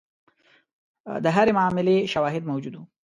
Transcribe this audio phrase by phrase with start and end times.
[1.23, 2.83] د هرې معاملې شواهد موجود وو.